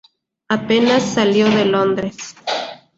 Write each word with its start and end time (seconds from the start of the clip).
Apenas 0.49 1.03
salió 1.13 1.47
de 1.47 1.63
Londres. 1.65 2.35